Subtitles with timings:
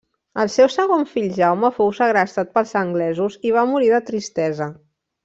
[0.43, 4.69] El seu segon fill Jaume fou segrestat pels anglesos i va morir de tristesa.